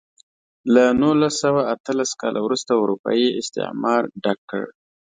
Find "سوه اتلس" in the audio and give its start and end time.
1.43-2.11